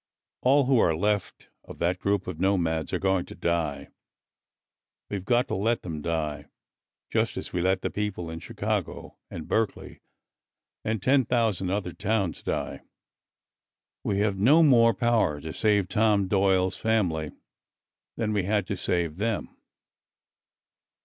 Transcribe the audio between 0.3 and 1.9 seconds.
"All who are left of